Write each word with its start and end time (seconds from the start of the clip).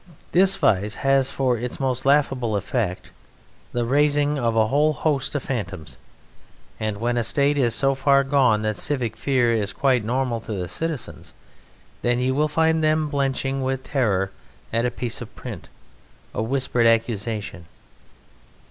This 0.31 0.55
vice 0.57 0.95
has 1.05 1.29
for 1.29 1.59
its 1.59 1.79
most 1.79 2.07
laughable 2.07 2.55
effect 2.55 3.11
the 3.71 3.85
raising 3.85 4.39
of 4.39 4.55
a 4.55 4.65
whole 4.65 4.93
host 4.93 5.35
of 5.35 5.43
phantoms, 5.43 5.95
and 6.79 6.97
when 6.97 7.17
a 7.17 7.23
State 7.23 7.55
is 7.55 7.75
so 7.75 7.93
far 7.93 8.23
gone 8.23 8.63
that 8.63 8.75
civic 8.77 9.15
Fear 9.15 9.53
is 9.53 9.73
quite 9.73 10.03
normal 10.03 10.39
to 10.41 10.53
the 10.53 10.67
citizens, 10.67 11.35
then 12.01 12.17
you 12.17 12.33
will 12.33 12.47
find 12.47 12.83
them 12.83 13.09
blenching 13.11 13.61
with 13.61 13.83
terror 13.83 14.31
at 14.73 14.87
a 14.87 14.89
piece 14.89 15.21
of 15.21 15.35
print, 15.35 15.69
a 16.33 16.41
whispered 16.41 16.87
accusation. 16.87 17.67